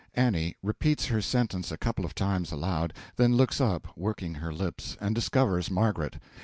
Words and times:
A. 0.17 0.55
(Repeats 0.63 1.05
her 1.05 1.21
sentence 1.21 1.71
a 1.71 1.77
couple 1.77 2.05
of 2.05 2.15
times 2.15 2.51
aloud; 2.51 2.91
then 3.17 3.35
looks 3.37 3.61
up, 3.61 3.95
working 3.95 4.33
her 4.33 4.51
lips, 4.51 4.97
and 4.99 5.13
discovers 5.13 5.69
Margaret.) 5.69 6.15